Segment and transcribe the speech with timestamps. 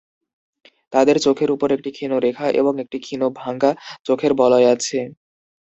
[0.93, 3.71] তাদের চোখের উপর একটি ক্ষীণ রেখা এবং একটি ক্ষীণ ভাঙ্গা
[4.05, 4.99] চোখের বলয় আছে।